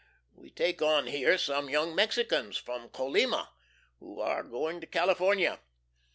We 0.33 0.49
take 0.49 0.81
on 0.81 1.05
here 1.05 1.37
some 1.37 1.69
young 1.69 1.93
Mexicans, 1.93 2.57
from 2.57 2.89
Colima, 2.89 3.49
who 3.99 4.19
are 4.19 4.41
going 4.41 4.81
to 4.81 4.87
California. 4.87 5.59